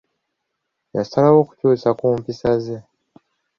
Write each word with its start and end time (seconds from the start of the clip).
Yasalawo 0.95 1.37
okukyusa 1.43 1.89
ku 1.99 2.05
mpisa 2.19 2.51
ze. 2.63 2.77